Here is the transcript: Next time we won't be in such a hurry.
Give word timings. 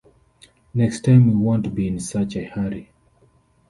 Next 0.73 1.01
time 1.01 1.27
we 1.29 1.35
won't 1.35 1.75
be 1.75 1.87
in 1.87 1.99
such 1.99 2.35
a 2.35 2.43
hurry. 2.43 2.89